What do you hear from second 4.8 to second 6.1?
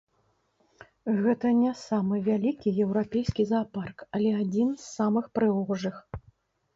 з самых прыгожых.